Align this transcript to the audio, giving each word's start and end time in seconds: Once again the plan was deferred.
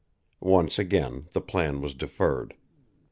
Once 0.41 0.79
again 0.79 1.27
the 1.33 1.39
plan 1.39 1.79
was 1.79 1.93
deferred. 1.93 2.55